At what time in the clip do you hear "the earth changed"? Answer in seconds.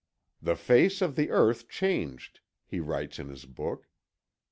1.15-2.39